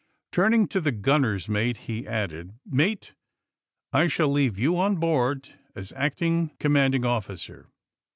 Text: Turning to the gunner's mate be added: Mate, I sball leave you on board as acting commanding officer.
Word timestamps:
Turning 0.31 0.67
to 0.67 0.81
the 0.81 0.91
gunner's 0.91 1.47
mate 1.47 1.81
be 1.85 2.07
added: 2.07 2.53
Mate, 2.65 3.13
I 3.93 4.05
sball 4.07 4.33
leave 4.33 4.57
you 4.57 4.75
on 4.79 4.95
board 4.95 5.49
as 5.75 5.91
acting 5.91 6.55
commanding 6.57 7.05
officer. 7.05 7.67